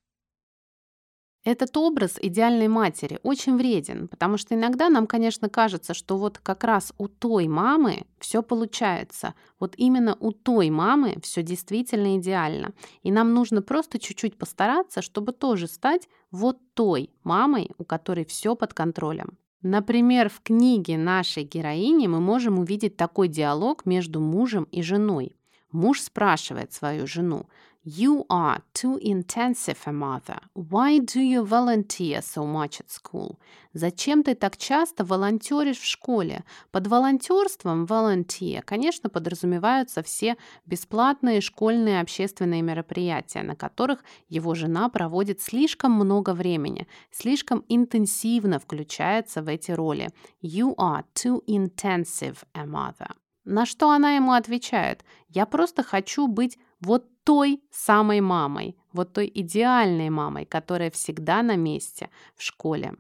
Этот 1.46 1.78
образ 1.78 2.18
идеальной 2.20 2.68
матери 2.70 3.20
очень 3.22 3.58
вреден, 3.58 4.08
потому 4.08 4.38
что 4.38 4.56
иногда 4.56 4.90
нам, 4.90 5.06
конечно, 5.06 5.50
кажется, 5.50 5.94
что 5.94 6.18
вот 6.18 6.40
как 6.40 6.64
раз 6.64 6.94
у 6.98 7.08
той 7.08 7.48
мамы 7.48 8.08
все 8.18 8.42
получается. 8.42 9.36
Вот 9.60 9.76
именно 9.78 10.18
у 10.20 10.32
той 10.32 10.72
мамы 10.72 11.18
все 11.22 11.44
действительно 11.44 12.18
идеально. 12.18 12.74
И 13.04 13.12
нам 13.12 13.36
нужно 13.36 13.62
просто 13.62 14.00
чуть-чуть 14.00 14.36
постараться, 14.36 15.04
чтобы 15.04 15.32
тоже 15.32 15.68
стать 15.68 16.10
вот 16.32 16.58
той 16.74 17.12
мамой, 17.24 17.70
у 17.78 17.84
которой 17.84 18.26
все 18.26 18.56
под 18.56 18.74
контролем. 18.74 19.38
Например, 19.64 20.30
в 20.30 20.42
книге 20.42 20.98
нашей 20.98 21.44
героини 21.44 22.08
мы 22.08 22.20
можем 22.20 22.60
увидеть 22.60 22.98
такой 22.98 23.30
диалог 23.30 23.86
между 23.86 24.20
мужем 24.20 24.68
и 24.72 24.82
женой. 24.82 25.38
Муж 25.72 26.02
спрашивает 26.02 26.74
свою 26.74 27.08
жену, 27.08 27.48
You 27.86 28.26
are 28.30 28.62
too 28.74 28.98
intensive 29.02 29.78
a 29.86 29.92
mother. 29.92 30.40
Why 30.54 31.00
do 31.00 31.20
you 31.20 31.44
volunteer 31.44 32.22
so 32.22 32.46
much 32.46 32.80
at 32.80 32.90
school? 32.90 33.38
Зачем 33.74 34.24
ты 34.24 34.36
так 34.36 34.56
часто 34.56 35.04
волонтеришь 35.04 35.80
в 35.80 35.86
школе? 35.86 36.46
Под 36.72 36.88
волонтерством 36.88 37.84
volunteer, 37.84 38.62
конечно, 38.62 39.10
подразумеваются 39.10 40.02
все 40.02 40.38
бесплатные 40.66 41.42
школьные 41.42 42.00
общественные 42.00 42.62
мероприятия, 42.62 43.44
на 43.44 43.58
которых 43.58 44.00
его 44.30 44.56
жена 44.56 44.88
проводит 44.88 45.42
слишком 45.42 45.92
много 45.92 46.34
времени, 46.34 46.88
слишком 47.12 47.66
интенсивно 47.68 48.60
включается 48.60 49.42
в 49.42 49.50
эти 49.50 49.72
роли. 49.72 50.10
You 50.42 50.74
are 50.78 51.04
too 51.14 51.44
intensive 51.48 52.38
a 52.54 52.64
mother. 52.64 53.12
На 53.44 53.66
что 53.66 53.92
она 53.92 54.16
ему 54.16 54.32
отвечает? 54.32 55.04
Я 55.28 55.46
просто 55.46 55.84
хочу 55.84 56.28
быть 56.28 56.58
вот 56.83 57.07
той 57.25 57.61
самой 57.71 58.21
мамой, 58.21 58.77
вот 58.93 59.13
той 59.13 59.31
идеальной 59.35 60.11
мамой, 60.11 60.45
которая 60.45 60.91
всегда 60.91 61.43
на 61.43 61.57
месте 61.57 62.09
в 62.37 62.43
школе. 62.43 62.95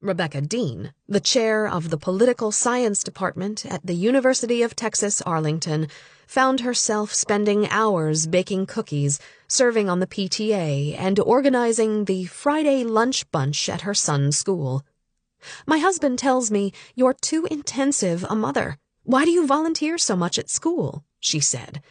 Rebecca 0.00 0.40
Dean, 0.40 0.92
the 1.08 1.20
chair 1.20 1.66
of 1.66 1.90
the 1.90 1.98
Political 1.98 2.52
Science 2.52 3.02
Department 3.02 3.66
at 3.66 3.84
the 3.84 3.96
University 3.96 4.62
of 4.62 4.76
Texas 4.76 5.20
Arlington, 5.22 5.88
found 6.28 6.60
herself 6.60 7.12
spending 7.12 7.66
hours 7.68 8.28
baking 8.28 8.66
cookies, 8.66 9.18
serving 9.48 9.90
on 9.90 9.98
the 9.98 10.06
PTA, 10.06 10.94
and 10.96 11.18
organizing 11.18 12.04
the 12.04 12.26
Friday 12.26 12.84
lunch 12.84 13.28
bunch 13.32 13.68
at 13.68 13.80
her 13.80 13.94
son's 13.94 14.38
school. 14.38 14.84
My 15.66 15.78
husband 15.78 16.20
tells 16.20 16.48
me 16.48 16.72
you're 16.94 17.14
too 17.14 17.48
intensive 17.50 18.24
a 18.28 18.36
mother. 18.36 18.78
Why 19.02 19.24
do 19.24 19.32
you 19.32 19.46
volunteer 19.46 19.98
so 19.98 20.14
much 20.14 20.38
at 20.38 20.50
school? 20.50 21.02
she 21.18 21.40
said. 21.40 21.82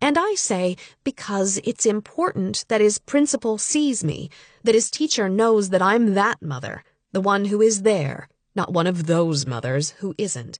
And 0.00 0.18
I 0.18 0.34
say, 0.34 0.76
because 1.04 1.60
it's 1.62 1.86
important 1.86 2.64
that 2.68 2.80
his 2.80 2.98
principal 2.98 3.56
sees 3.56 4.02
me, 4.02 4.30
that 4.64 4.74
his 4.74 4.90
teacher 4.90 5.28
knows 5.28 5.70
that 5.70 5.80
I'm 5.80 6.14
that 6.14 6.42
mother, 6.42 6.82
the 7.12 7.20
one 7.20 7.44
who 7.46 7.62
is 7.62 7.82
there, 7.82 8.28
not 8.56 8.72
one 8.72 8.88
of 8.88 9.06
those 9.06 9.46
mothers 9.46 9.90
who 10.00 10.14
isn't. 10.18 10.58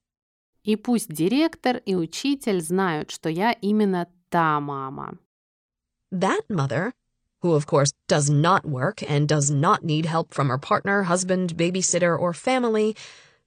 И 0.64 0.76
пусть 0.76 1.09
директор 1.09 1.78
и 1.85 1.97
учитель 1.97 2.61
знают, 2.61 3.11
что 3.11 3.28
я 3.28 3.50
именно 3.50 4.07
та 4.31 4.61
мама. 4.61 5.19
That 6.12 6.42
mother, 6.49 6.92
who 7.40 7.54
of 7.54 7.66
course 7.66 7.92
does 8.07 8.31
not 8.31 8.64
work 8.64 9.02
and 9.02 9.26
does 9.26 9.50
not 9.50 9.83
need 9.83 10.07
help 10.07 10.33
from 10.33 10.50
her 10.50 10.59
partner, 10.59 11.02
husband, 11.04 11.57
babysitter, 11.57 12.16
or 12.16 12.33
family, 12.33 12.95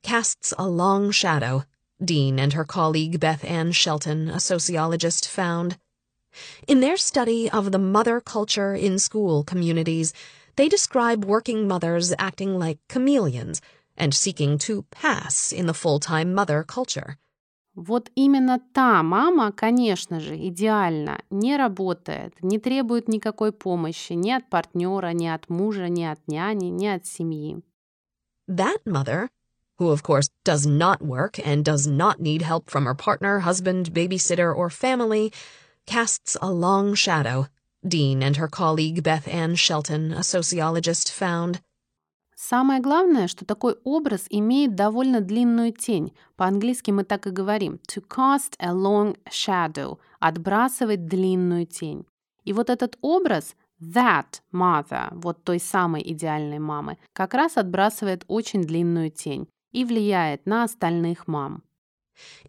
casts 0.04 0.54
a 0.58 0.68
long 0.68 1.10
shadow 1.12 1.64
Dean 2.04 2.40
and 2.40 2.54
her 2.54 2.66
colleague 2.66 3.20
Beth 3.20 3.44
Ann 3.46 3.72
Shelton, 3.72 4.30
a 4.30 4.40
sociologist, 4.40 5.28
found. 5.28 5.78
In 6.68 6.82
their 6.82 6.98
study 6.98 7.50
of 7.50 7.72
the 7.72 7.80
mother 7.80 8.20
culture 8.20 8.76
in 8.76 9.00
school 9.00 9.44
communities, 9.44 10.14
they 10.58 10.68
describe 10.68 11.24
working 11.24 11.68
mothers 11.68 12.14
acting 12.20 12.60
like 12.60 12.80
chameleons 12.90 13.62
and 13.98 14.14
seeking 14.14 14.58
to 14.58 14.84
pass 14.92 15.52
in 15.52 15.68
the 15.68 15.74
full-time 15.74 16.34
mother 16.34 16.64
culture. 16.64 17.18
Вот 17.76 18.10
именно 18.16 18.62
та 18.74 19.04
мама, 19.04 19.52
конечно 19.52 20.22
же, 20.22 20.36
идеально 20.38 21.20
не 21.30 21.58
работает, 21.58 22.34
не 22.42 22.58
требует 22.58 23.10
никакой 23.10 23.52
помощи 23.52 24.14
ни 24.14 24.32
от 24.32 24.50
партнера, 24.50 25.12
ни 25.12 25.28
от 25.28 25.50
мужа, 25.50 25.90
ни 25.90 26.06
от 26.06 26.20
няни, 26.28 26.70
ни 26.70 26.88
от 26.88 27.06
семьи. 27.06 27.62
That 28.48 28.86
mother 28.86 29.30
who 29.80 29.90
of 29.90 30.04
course 30.04 30.30
does 30.44 30.66
not 30.66 31.02
work 31.02 31.40
and 31.46 31.66
does 31.66 31.86
not 31.86 32.20
need 32.20 32.42
help 32.42 32.70
from 32.70 32.86
her 32.86 32.96
partner, 32.96 33.40
husband, 33.40 33.94
babysitter, 33.94 34.56
or 34.56 34.70
family, 34.70 35.34
casts 35.86 36.38
a 36.42 36.52
long 36.52 36.94
shadow, 36.94 37.48
Dean 37.88 38.24
and 38.24 38.38
her 38.38 38.48
colleague 38.48 39.04
Beth 39.04 39.28
Ann 39.28 39.56
Shelton, 39.56 40.12
a 40.12 40.24
sociologist, 40.24 41.12
found. 41.12 41.62
Самое 42.38 42.82
главное, 42.82 43.28
что 43.28 43.46
такой 43.46 43.76
образ 43.84 44.26
имеет 44.30 44.76
довольно 44.76 45.22
длинную 45.22 45.72
тень. 45.72 46.14
По-английски 46.36 46.92
мы 46.92 47.04
так 47.04 47.28
и 47.28 47.32
говорим 47.32 47.80
to 47.88 48.02
cast 48.08 48.56
a 48.60 48.74
long 48.74 49.18
shadow, 49.30 50.00
отбрасывать 50.20 51.08
длинную 51.08 51.66
тень. 51.66 52.06
И 52.44 52.54
вот 52.54 52.70
этот 52.70 52.98
образ 53.02 53.56
that 53.82 54.42
mother, 54.52 55.10
вот 55.12 55.44
той 55.44 55.60
самой 55.60 56.02
идеальной 56.12 56.60
мамы, 56.60 56.98
как 57.14 57.34
раз 57.34 57.56
отбрасывает 57.56 58.26
очень 58.28 58.64
длинную 58.64 59.12
тень 59.12 59.48
И 59.73 59.85
влияет 59.85 60.47
на 60.47 60.65
остальных 60.65 61.27
мам. 61.27 61.63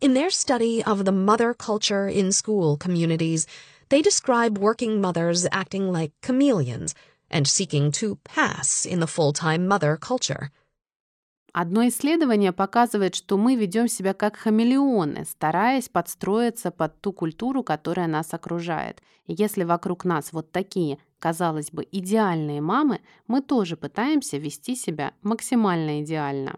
In 0.01 0.13
their 0.13 0.29
study 0.29 0.83
of 0.83 1.05
the 1.05 1.11
mother 1.11 1.53
culture 1.53 2.07
in 2.07 2.31
school 2.31 2.77
communities, 2.77 3.47
they 3.89 4.01
describe 4.01 4.57
working 4.57 4.99
mothers 4.99 5.47
acting 5.51 5.91
like 5.91 6.11
chameleons 6.21 6.93
and 7.29 7.47
seeking 7.47 7.91
to 7.91 8.17
pass 8.23 8.85
in 8.85 8.99
the 8.99 9.07
full-time 9.07 9.67
mother 9.67 9.97
culture. 9.97 10.51
Одно 11.53 11.85
исследование 11.89 12.53
показывает, 12.53 13.13
что 13.13 13.37
мы 13.37 13.55
ведем 13.55 13.89
себя 13.89 14.13
как 14.13 14.37
хамелеоны, 14.37 15.25
стараясь 15.25 15.89
подстроиться 15.89 16.71
под 16.71 17.01
ту 17.01 17.11
культуру, 17.11 17.61
которая 17.61 18.07
нас 18.07 18.33
окружает. 18.33 19.01
И 19.25 19.33
если 19.33 19.65
вокруг 19.65 20.05
нас 20.05 20.31
вот 20.31 20.53
такие, 20.53 20.97
казалось 21.19 21.71
бы, 21.71 21.85
идеальные 21.91 22.61
мамы, 22.61 23.01
мы 23.27 23.41
тоже 23.41 23.75
пытаемся 23.75 24.37
вести 24.37 24.75
себя 24.75 25.13
максимально 25.23 26.01
идеально. 26.01 26.57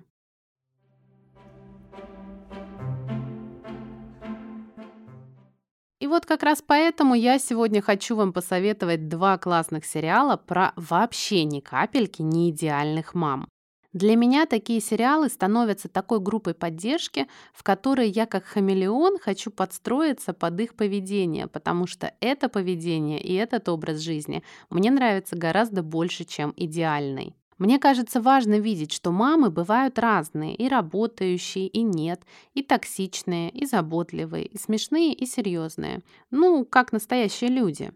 И 6.04 6.08
вот 6.08 6.26
как 6.26 6.44
раз 6.44 6.62
поэтому 6.62 7.16
я 7.16 7.40
сегодня 7.40 7.82
хочу 7.82 8.18
вам 8.18 8.34
посоветовать 8.34 9.08
два 9.08 9.38
классных 9.38 9.86
сериала 9.86 10.36
про 10.36 10.74
вообще 10.76 11.46
ни 11.46 11.62
капельки 11.62 12.22
не 12.22 12.50
идеальных 12.50 13.14
мам. 13.14 13.48
Для 13.94 14.18
меня 14.18 14.46
такие 14.46 14.82
сериалы 14.82 15.30
становятся 15.30 15.88
такой 15.88 16.20
группой 16.20 16.56
поддержки, 16.56 17.30
в 17.54 17.64
которой 17.64 18.10
я 18.10 18.26
как 18.26 18.44
хамелеон 18.44 19.18
хочу 19.18 19.50
подстроиться 19.50 20.34
под 20.34 20.60
их 20.60 20.76
поведение, 20.76 21.48
потому 21.48 21.88
что 21.88 22.14
это 22.20 22.50
поведение 22.50 23.22
и 23.22 23.34
этот 23.36 23.70
образ 23.70 24.00
жизни 24.00 24.44
мне 24.70 24.92
нравится 24.92 25.38
гораздо 25.38 25.84
больше, 25.84 26.26
чем 26.26 26.54
идеальный. 26.58 27.34
Мне 27.58 27.80
кажется 27.80 28.22
важно 28.22 28.60
видеть, 28.60 28.92
что 28.92 29.12
мамы 29.12 29.50
бывают 29.50 30.00
разные, 30.00 30.56
и 30.56 30.68
работающие, 30.68 31.68
и 31.68 31.82
нет, 31.82 32.22
и 32.54 32.64
токсичные, 32.64 33.50
и 33.50 33.66
заботливые, 33.66 34.46
и 34.46 34.58
смешные, 34.58 35.14
и 35.14 35.26
серьезные. 35.26 36.02
Ну, 36.32 36.66
как 36.66 36.92
настоящие 36.92 37.50
люди. 37.50 37.92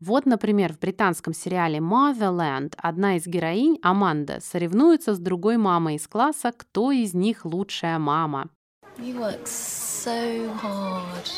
Вот, 0.00 0.26
например, 0.26 0.72
в 0.72 0.80
британском 0.80 1.32
сериале 1.32 1.78
Motherland 1.78 2.74
одна 2.76 3.16
из 3.16 3.26
героинь, 3.26 3.78
Аманда, 3.82 4.40
соревнуется 4.42 5.14
с 5.14 5.18
другой 5.18 5.56
мамой 5.56 5.96
из 5.96 6.06
класса, 6.06 6.52
кто 6.56 6.92
из 6.92 7.14
них 7.14 7.44
лучшая 7.44 7.98
мама. 7.98 8.50
You 8.98 9.18
work 9.18 9.46
so 9.46 10.48
hard. 10.62 11.28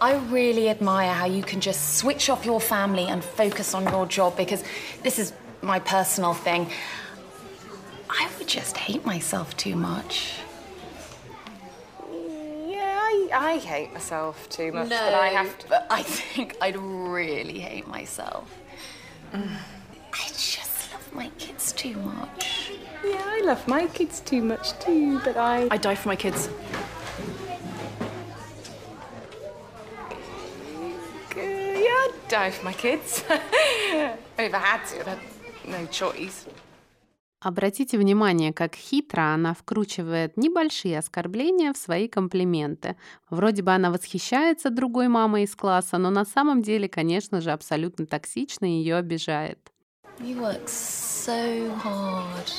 I 0.00 0.16
really 0.30 0.68
admire 0.68 1.14
how 1.14 1.26
you 1.26 1.42
can 1.42 1.60
just 1.60 1.96
switch 1.96 2.28
off 2.28 2.44
your 2.44 2.60
family 2.60 3.06
and 3.08 3.22
focus 3.22 3.74
on 3.74 3.84
your 3.84 4.06
job 4.06 4.36
because 4.36 4.62
this 5.02 5.18
is 5.18 5.32
my 5.64 5.78
personal 5.80 6.34
thing. 6.34 6.68
I 8.08 8.28
would 8.38 8.46
just 8.46 8.76
hate 8.76 9.04
myself 9.04 9.56
too 9.56 9.74
much. 9.74 10.34
Yeah, 12.66 13.28
I 13.32 13.60
hate 13.64 13.92
myself 13.92 14.48
too 14.48 14.72
much, 14.72 14.90
no, 14.90 14.98
but 14.98 15.14
I 15.14 15.28
have 15.28 15.58
to. 15.58 15.68
But 15.68 15.86
I 15.90 16.02
think 16.02 16.56
I'd 16.60 16.76
really 16.76 17.58
hate 17.58 17.88
myself. 17.88 18.48
I 19.32 20.28
just 20.28 20.92
love 20.92 21.14
my 21.14 21.28
kids 21.38 21.72
too 21.72 21.96
much. 21.96 22.70
Yeah, 23.04 23.22
I 23.24 23.40
love 23.44 23.66
my 23.66 23.86
kids 23.86 24.20
too 24.20 24.42
much 24.42 24.78
too, 24.78 25.18
but 25.20 25.36
I. 25.36 25.66
I 25.70 25.76
die 25.76 25.94
for 25.94 26.08
my 26.08 26.16
kids. 26.16 26.48
Uh, 31.36 31.40
yeah, 31.40 32.06
I'd 32.06 32.12
die 32.28 32.50
for 32.52 32.64
my 32.64 32.72
kids. 32.72 33.24
if 33.28 34.54
I 34.54 34.58
had 34.58 34.86
to, 34.86 35.10
I 35.10 35.18
no 35.66 35.88
choice. 35.90 36.46
Обратите 37.44 37.98
внимание, 37.98 38.54
как 38.54 38.74
хитро 38.74 39.34
она 39.34 39.52
вкручивает 39.52 40.38
небольшие 40.38 40.98
оскорбления 40.98 41.74
в 41.74 41.76
свои 41.76 42.08
комплименты. 42.08 42.96
Вроде 43.28 43.62
бы 43.62 43.72
она 43.72 43.90
восхищается 43.90 44.70
другой 44.70 45.08
мамой 45.08 45.42
из 45.42 45.54
класса, 45.54 45.98
но 45.98 46.08
на 46.08 46.24
самом 46.24 46.62
деле, 46.62 46.88
конечно 46.88 47.42
же, 47.42 47.52
абсолютно 47.52 48.06
токсично 48.06 48.64
ее 48.64 48.96
обижает. 48.96 49.58
You 50.20 50.40
work 50.40 50.68
so 50.68 51.70
hard. 51.82 52.50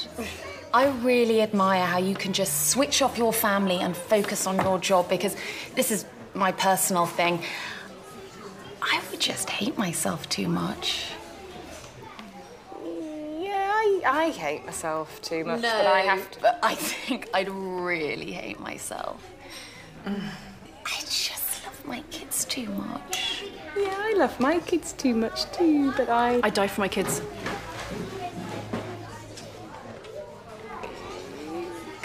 I 0.72 0.90
really 1.04 1.42
admire 1.42 1.86
how 1.86 2.00
you 2.00 2.16
can 2.16 2.32
just 2.32 2.70
switch 2.70 3.02
off 3.02 3.18
your 3.18 3.34
family 3.34 3.82
and 3.82 3.96
focus 3.96 4.46
on 4.46 4.58
your 4.58 4.78
job 4.78 5.10
because 5.10 5.36
this 5.76 5.90
is 5.90 6.06
my 6.36 6.52
personal 6.52 7.08
thing. 7.08 7.40
I 8.84 9.00
would 9.10 9.20
just 9.20 9.50
hate 9.50 9.78
myself 9.80 10.30
too 10.30 10.48
much. 10.48 11.16
I 14.06 14.30
hate 14.30 14.66
myself 14.66 15.22
too 15.22 15.44
much, 15.44 15.62
no, 15.62 15.70
but 15.78 15.88
I 15.88 16.00
have 16.02 16.30
to. 16.32 16.40
But 16.42 16.60
I 16.64 16.76
think 16.76 17.30
I'd 17.34 17.50
really 17.50 18.32
hate 18.32 18.60
myself. 18.60 19.22
I 20.06 21.00
just 21.02 21.66
love 21.66 21.86
my 21.86 22.02
kids 22.12 22.46
too 22.46 22.68
much. 22.68 23.44
Yeah, 23.76 23.94
I 23.98 24.14
love 24.16 24.40
my 24.40 24.60
kids 24.60 24.94
too 24.94 25.16
much 25.16 25.52
too, 25.52 25.92
but 25.98 26.10
I. 26.10 26.40
I 26.44 26.50
die 26.50 26.68
for 26.68 26.82
my 26.82 26.88
kids. 26.88 27.22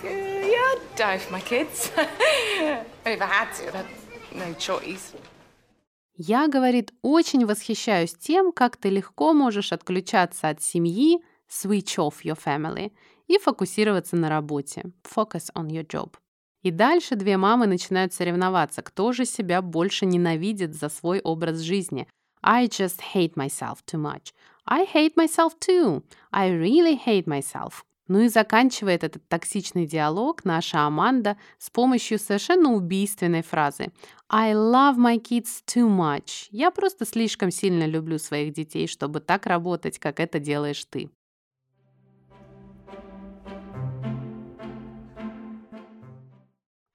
Uh, 0.03 0.09
yeah, 0.09 0.73
I'd 0.73 0.81
die 0.97 1.19
for 1.19 1.33
my 1.33 1.41
kids. 1.41 1.93
if 1.97 3.23
I 3.23 3.27
had 3.27 3.53
to, 3.55 3.69
I 3.69 3.77
had 3.77 3.87
no 4.35 4.55
choice. 4.55 5.15
Я, 6.23 6.49
говорит, 6.49 6.93
очень 7.01 7.47
восхищаюсь 7.47 8.15
тем, 8.15 8.53
как 8.53 8.77
ты 8.77 8.91
легко 8.91 9.33
можешь 9.33 9.73
отключаться 9.73 10.51
от 10.51 10.63
семьи, 10.63 11.19
switch 11.51 11.99
off 11.99 12.23
your 12.23 12.39
family 12.39 12.93
и 13.27 13.39
фокусироваться 13.39 14.17
на 14.17 14.29
работе, 14.29 14.85
focus 15.03 15.51
on 15.55 15.69
your 15.69 15.87
job. 15.87 16.15
И 16.63 16.71
дальше 16.71 17.17
две 17.17 17.37
мамы 17.37 17.67
начинают 17.67 18.13
соревноваться, 18.13 18.83
кто 18.83 19.13
же 19.13 19.25
себя 19.25 19.63
больше 19.63 20.07
ненавидит 20.07 20.75
за 20.75 20.89
свой 20.89 21.21
образ 21.21 21.59
жизни. 21.59 22.07
I 22.43 22.67
just 22.67 23.01
hate 23.15 23.35
myself 23.35 23.79
too 23.87 24.01
much. 24.01 24.33
I 24.67 24.85
hate 24.85 25.15
myself 25.17 25.59
too. 25.59 26.03
I 26.31 26.51
really 26.51 26.99
hate 27.07 27.27
myself. 27.27 27.85
Ну 28.09 28.21
и 28.23 28.29
заканчивает 28.29 29.05
этот 29.05 29.29
токсичный 29.29 29.87
диалог 29.87 30.45
наша 30.45 30.85
Аманда 30.85 31.37
с 31.59 31.71
помощью 31.71 32.19
совершенно 32.19 32.73
убийственной 32.73 33.43
фразы 33.43 33.93
I 34.29 34.53
love 34.53 34.97
my 34.97 35.17
kids 35.17 35.63
too 35.65 35.89
much. 35.89 36.49
Я 36.51 36.73
просто 36.73 37.07
слишком 37.07 37.53
сильно 37.53 37.87
люблю 37.87 38.19
своих 38.19 38.53
детей, 38.53 38.89
чтобы 38.89 39.21
так 39.21 39.47
работать, 39.47 39.99
как 40.01 40.19
это 40.19 40.41
делаешь 40.41 40.85
ты. 40.91 41.09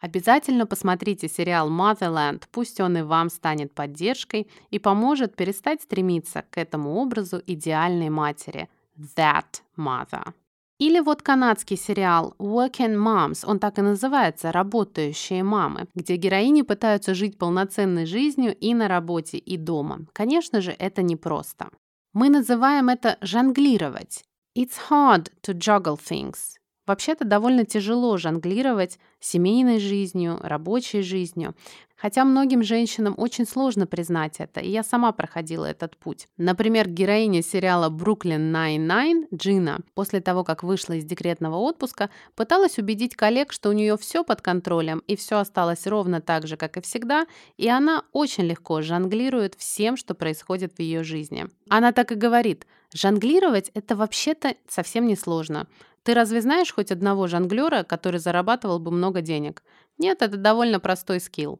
Обязательно 0.05 0.67
посмотрите 0.67 1.27
сериал 1.27 1.67
Motherland, 1.71 2.43
пусть 2.51 2.79
он 2.79 2.95
и 2.95 3.01
вам 3.01 3.31
станет 3.31 3.73
поддержкой 3.73 4.47
и 4.69 4.77
поможет 4.77 5.35
перестать 5.35 5.81
стремиться 5.81 6.43
к 6.51 6.59
этому 6.59 6.93
образу 6.97 7.41
идеальной 7.47 8.09
матери– 8.09 8.69
That 9.17 9.63
Mother. 9.75 10.33
Или 10.77 10.99
вот 10.99 11.23
канадский 11.23 11.75
сериал 11.75 12.35
Working 12.37 12.95
Moms, 12.95 13.45
он 13.47 13.57
так 13.57 13.79
и 13.79 13.81
называется 13.81 14.51
«Работающие 14.51 15.41
мамы», 15.41 15.87
где 15.95 16.17
героини 16.17 16.61
пытаются 16.61 17.15
жить 17.15 17.39
полноценной 17.39 18.05
жизнью 18.05 18.55
и 18.55 18.75
на 18.75 18.87
работе, 18.87 19.39
и 19.39 19.57
дома. 19.57 20.05
Конечно 20.13 20.61
же, 20.61 20.75
это 20.77 21.01
непросто. 21.01 21.69
Мы 22.13 22.29
называем 22.29 22.89
это 22.89 23.17
«жонглировать». 23.21 24.23
It's 24.55 24.77
hard 24.91 25.31
to 25.41 25.55
juggle 25.57 25.97
things. 25.97 26.59
Вообще-то 26.85 27.25
довольно 27.25 27.65
тяжело 27.65 28.17
жонглировать 28.17 28.99
семейной 29.19 29.79
жизнью, 29.79 30.39
рабочей 30.41 31.01
жизнью. 31.01 31.55
Хотя 31.97 32.25
многим 32.25 32.61
женщинам 32.61 33.15
очень 33.17 33.47
сложно 33.47 33.87
признать 33.87 34.35
это, 34.39 34.59
и 34.59 34.69
я 34.69 34.83
сама 34.83 35.13
проходила 35.13 35.65
этот 35.65 35.95
путь. 35.97 36.27
Например, 36.37 36.89
героиня 36.89 37.41
сериала 37.41 37.89
«Brooklyn 37.89 38.51
Nine-Nine» 38.51 39.27
Джина 39.33 39.79
после 39.93 40.19
того, 40.19 40.43
как 40.43 40.61
вышла 40.61 40.93
из 40.93 41.05
декретного 41.05 41.55
отпуска, 41.55 42.09
пыталась 42.35 42.77
убедить 42.77 43.15
коллег, 43.15 43.53
что 43.53 43.69
у 43.69 43.71
нее 43.71 43.97
все 43.97 44.23
под 44.25 44.41
контролем 44.41 45.03
и 45.07 45.15
все 45.15 45.37
осталось 45.37 45.87
ровно 45.87 46.19
так 46.19 46.47
же, 46.47 46.57
как 46.57 46.77
и 46.77 46.81
всегда, 46.81 47.25
и 47.57 47.69
она 47.69 48.03
очень 48.11 48.43
легко 48.43 48.81
жонглирует 48.81 49.55
всем, 49.55 49.95
что 49.95 50.13
происходит 50.15 50.73
в 50.75 50.81
ее 50.81 51.03
жизни. 51.03 51.47
Она 51.69 51.93
так 51.93 52.11
и 52.11 52.15
говорит, 52.15 52.67
жонглировать 52.93 53.71
это 53.73 53.95
вообще-то 53.95 54.55
совсем 54.67 55.07
не 55.07 55.15
сложно. 55.15 55.67
Ты 56.05 56.13
разве 56.13 56.39
знаешь 56.39 56.71
хоть 56.71 56.91
одного 56.91 57.25
жонглера, 57.25 57.81
который 57.83 58.19
зарабатывал 58.19 58.77
бы 58.77 58.91
много 58.91 59.21
денег? 59.21 59.63
Нет, 59.97 60.21
это 60.21 60.37
довольно 60.37 60.79
простой 60.79 61.19
скилл. 61.19 61.59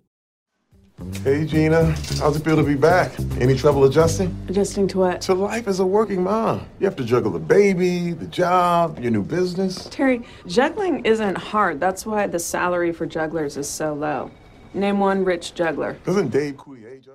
Hey 1.25 1.45
Gina, 1.45 1.93
how's 2.21 2.37
it 2.37 2.43
feel 2.43 2.55
to 2.55 2.63
be 2.63 2.75
back? 2.75 3.11
Any 3.41 3.55
trouble 3.55 3.83
adjusting? 3.85 4.33
Adjusting 4.47 4.87
to 4.89 4.99
what? 4.99 5.21
To 5.21 5.33
life 5.33 5.67
as 5.67 5.79
a 5.79 5.85
working 5.85 6.23
mom. 6.23 6.61
You 6.79 6.85
have 6.85 6.95
to 6.97 7.03
juggle 7.03 7.31
the 7.31 7.39
baby, 7.39 8.13
the 8.13 8.27
job, 8.27 8.99
your 8.99 9.11
new 9.11 9.23
business. 9.23 9.89
Terry, 9.89 10.21
juggling 10.45 11.03
isn't 11.03 11.37
hard. 11.37 11.81
That's 11.81 12.05
why 12.05 12.27
the 12.27 12.39
salary 12.39 12.93
for 12.93 13.07
jugglers 13.07 13.57
is 13.57 13.67
so 13.67 13.95
low. 13.95 14.29
Name 14.75 14.99
one 14.99 15.25
rich 15.25 15.55
juggler. 15.55 15.97
Doesn't 16.05 16.29
Dave 16.29 16.55
Coulier 16.55 17.01
juggle? 17.03 17.14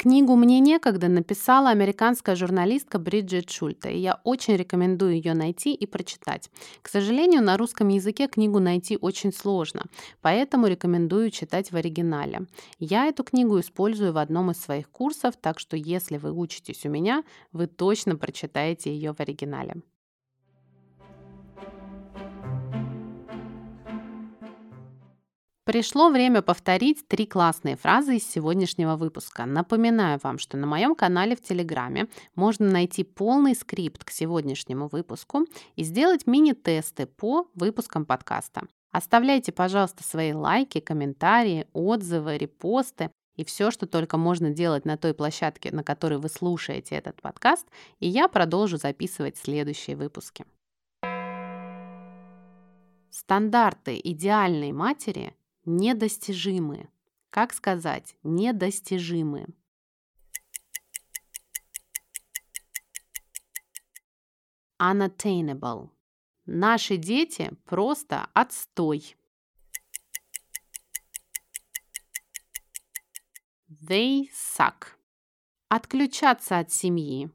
Книгу 0.00 0.34
«Мне 0.34 0.60
некогда» 0.60 1.08
написала 1.08 1.68
американская 1.68 2.34
журналистка 2.34 2.98
Бриджит 2.98 3.50
Шульта, 3.50 3.90
и 3.90 3.98
я 3.98 4.18
очень 4.24 4.56
рекомендую 4.56 5.12
ее 5.12 5.34
найти 5.34 5.74
и 5.74 5.84
прочитать. 5.84 6.50
К 6.80 6.88
сожалению, 6.88 7.42
на 7.42 7.58
русском 7.58 7.88
языке 7.88 8.26
книгу 8.26 8.60
найти 8.60 8.96
очень 8.98 9.30
сложно, 9.30 9.84
поэтому 10.22 10.68
рекомендую 10.68 11.30
читать 11.30 11.70
в 11.70 11.76
оригинале. 11.76 12.46
Я 12.78 13.08
эту 13.08 13.24
книгу 13.24 13.60
использую 13.60 14.14
в 14.14 14.16
одном 14.16 14.50
из 14.52 14.58
своих 14.58 14.88
курсов, 14.88 15.34
так 15.38 15.58
что 15.58 15.76
если 15.76 16.16
вы 16.16 16.32
учитесь 16.32 16.86
у 16.86 16.88
меня, 16.88 17.22
вы 17.52 17.66
точно 17.66 18.16
прочитаете 18.16 18.90
ее 18.90 19.12
в 19.12 19.20
оригинале. 19.20 19.82
Пришло 25.70 26.08
время 26.08 26.42
повторить 26.42 27.06
три 27.06 27.26
классные 27.26 27.76
фразы 27.76 28.16
из 28.16 28.28
сегодняшнего 28.28 28.96
выпуска. 28.96 29.46
Напоминаю 29.46 30.18
вам, 30.20 30.38
что 30.38 30.56
на 30.56 30.66
моем 30.66 30.96
канале 30.96 31.36
в 31.36 31.40
Телеграме 31.40 32.08
можно 32.34 32.68
найти 32.68 33.04
полный 33.04 33.54
скрипт 33.54 34.02
к 34.02 34.10
сегодняшнему 34.10 34.88
выпуску 34.88 35.46
и 35.76 35.84
сделать 35.84 36.26
мини-тесты 36.26 37.06
по 37.06 37.46
выпускам 37.54 38.04
подкаста. 38.04 38.62
Оставляйте, 38.90 39.52
пожалуйста, 39.52 40.02
свои 40.02 40.32
лайки, 40.32 40.80
комментарии, 40.80 41.68
отзывы, 41.72 42.36
репосты 42.36 43.12
и 43.36 43.44
все, 43.44 43.70
что 43.70 43.86
только 43.86 44.16
можно 44.16 44.50
делать 44.50 44.84
на 44.84 44.96
той 44.96 45.14
площадке, 45.14 45.70
на 45.70 45.84
которой 45.84 46.18
вы 46.18 46.30
слушаете 46.30 46.96
этот 46.96 47.22
подкаст, 47.22 47.68
и 48.00 48.08
я 48.08 48.26
продолжу 48.26 48.76
записывать 48.76 49.36
следующие 49.36 49.94
выпуски. 49.94 50.44
Стандарты 53.12 54.00
идеальной 54.02 54.72
матери 54.72 55.32
недостижимы. 55.76 56.88
Как 57.30 57.52
сказать 57.52 58.16
недостижимы? 58.22 59.46
Unattainable. 64.80 65.90
Наши 66.46 66.96
дети 66.96 67.52
просто 67.66 68.28
отстой. 68.34 69.16
They 73.68 74.28
suck. 74.32 74.96
Отключаться 75.68 76.58
от 76.58 76.72
семьи. 76.72 77.30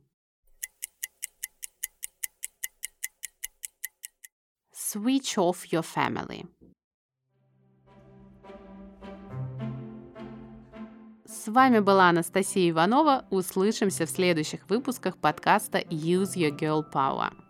Switch 4.74 5.38
off 5.38 5.72
your 5.72 5.84
family. 5.84 6.48
С 11.46 11.48
вами 11.48 11.78
была 11.78 12.10
Анастасия 12.10 12.72
Иванова. 12.72 13.26
Услышимся 13.30 14.08
в 14.08 14.10
следующих 14.10 14.68
выпусках 14.68 15.16
подкаста 15.16 15.78
Use 15.78 16.34
Your 16.34 16.58
Girl 16.58 16.84
Power. 16.92 17.45